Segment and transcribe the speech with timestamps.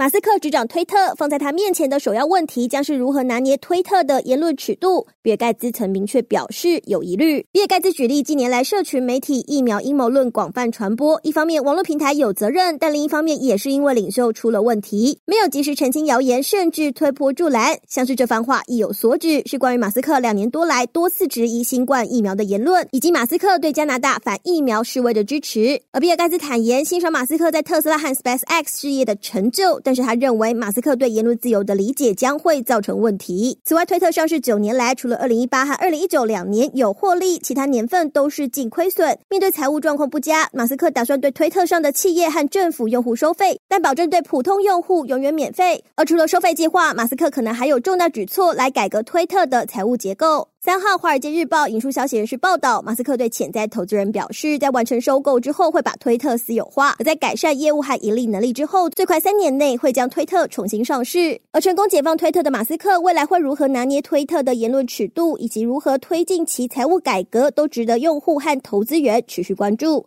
[0.00, 5.04] 马斯克执掌推特，放在他面前的首要问题将是如何拿捏推特的言论尺度。
[5.22, 7.44] 比尔盖茨曾明确表示有疑虑。
[7.50, 17.76] 比尔盖茨举例，近年来社群媒体疫苗阴谋论广泛传播，一方面网络平台有责任，但另一方面也是因为领袖出了问题，没有及时澄清谣言，甚至推波助澜。
[17.88, 25.82] 像是这番话意有所指，是关于马斯克两年多来多次质疑新冠疫苗的言论，以及马斯克对加拿大反疫苗示威的支持。
[25.90, 29.82] 而比尔盖茨坦言欣赏马斯克在特斯拉和 SpaceX 事业的成就。
[29.88, 33.58] 但是他认为，马斯克对言论自由的理解将会造成问题。
[33.64, 39.18] 此外，推特上市九年来，除了二零一八和二零一九两年有获利，其他年份都是净亏损。
[39.30, 45.82] 面对财务状况不佳，马斯克打算对推特上的企业和政府用户收费，但保证对普通用户永远免费。
[45.94, 50.48] 而除了收费计划，马斯克可能还有重大举措来改革推特的财务结构。
[50.60, 61.40] 三号，《华尔街日报》引述消息人士报道，马斯克对潜在投资人表示，在完成收购之后会把推特私有化；而在改善业务和盈利能力之后，最快三年内会将推特重新上市。
[61.52, 70.04] 而成功解放推特的马斯克，未来会如何拿捏推特的言论尺度，以及如何推进其财务改革，都值得用户和投资人持续关注。